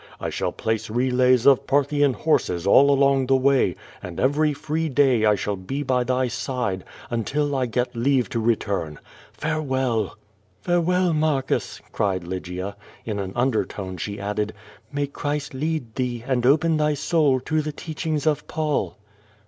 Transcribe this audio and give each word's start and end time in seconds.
I 0.19 0.31
shall 0.31 0.51
place 0.51 0.89
relays 0.89 1.45
of 1.45 1.67
Parthian 1.67 2.13
horses 2.13 2.65
all 2.65 2.89
along 2.89 3.27
the 3.27 3.35
way, 3.35 3.75
and 4.01 4.19
every 4.19 4.51
free 4.51 4.89
day 4.89 5.25
I 5.25 5.35
shall 5.35 5.55
be 5.55 5.83
by 5.83 6.03
thy 6.03 6.27
side, 6.27 6.83
until 7.11 7.55
I 7.55 7.67
get 7.67 7.95
leave 7.95 8.27
to 8.29 8.39
return. 8.39 8.97
Farewell!" 9.31 10.17
"Farewell, 10.63 11.13
Marcus!" 11.13 11.81
cried 11.91 12.23
Lygia. 12.23 12.75
In 13.05 13.19
an 13.19 13.31
undertone 13.35 13.97
she 13.97 14.19
added, 14.19 14.53
"May 14.91 15.05
Christ 15.05 15.53
lead 15.53 15.93
thee, 15.93 16.23
and 16.25 16.47
open 16.47 16.77
thy 16.77 16.95
soul 16.95 17.39
to 17.41 17.61
the 17.61 17.71
teach 17.71 18.03
ings 18.07 18.25
of 18.25 18.47
Paul." 18.47 18.97